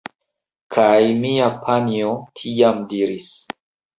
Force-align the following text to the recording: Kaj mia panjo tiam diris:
Kaj 0.75 1.01
mia 1.25 1.49
panjo 1.67 2.15
tiam 2.41 2.83
diris: 2.95 3.31